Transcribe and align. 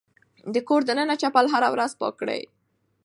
د 0.53 0.55
کور 0.67 0.81
دننه 0.89 1.15
چپل 1.21 1.45
هره 1.53 1.69
ورځ 1.75 1.91
پاک 1.99 2.13
کړئ. 2.21 2.41